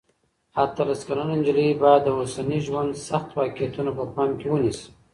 اتلس 0.63 0.99
کلنه 1.07 1.33
نجلۍ 1.39 1.67
باید 1.81 2.01
د 2.05 2.09
اوسني 2.19 2.59
ژوند 2.67 2.91
سخت 3.07 3.29
واقعیتونه 3.39 3.91
په 3.97 4.03
پام 4.13 4.29
کې 4.39 4.47
ونیسي. 4.51 4.89